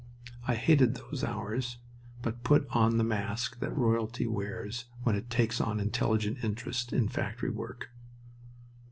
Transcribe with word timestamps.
I 0.47 0.55
hated 0.55 0.95
those 0.95 1.23
hours, 1.23 1.77
but 2.23 2.43
put 2.43 2.65
on 2.71 2.97
the 2.97 3.03
mask 3.03 3.59
that 3.59 3.77
royalty 3.77 4.25
wears 4.25 4.85
when 5.03 5.15
it 5.15 5.29
takes 5.29 5.59
an 5.59 5.79
intelligent 5.79 6.43
interest 6.43 6.91
in 6.91 7.07
factory 7.07 7.51
work. 7.51 7.91